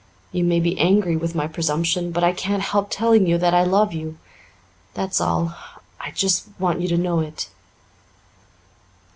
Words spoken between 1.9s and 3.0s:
but I can't help